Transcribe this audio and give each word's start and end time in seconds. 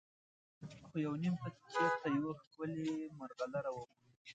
خو 0.85 0.95
یو 1.05 1.13
نیم 1.21 1.35
پکې 1.41 1.63
چېرته 1.75 2.07
یوه 2.17 2.31
ښکلې 2.43 2.91
مرغلره 3.19 3.69
ومومي. 3.73 4.15